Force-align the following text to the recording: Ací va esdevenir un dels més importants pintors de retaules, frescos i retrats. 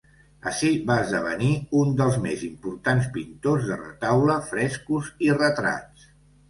Ací 0.51 0.69
va 0.91 0.95
esdevenir 1.01 1.49
un 1.81 1.93
dels 2.01 2.17
més 2.25 2.47
importants 2.49 3.11
pintors 3.19 3.69
de 3.73 3.81
retaules, 3.85 4.53
frescos 4.57 5.15
i 5.29 5.35
retrats. 5.43 6.15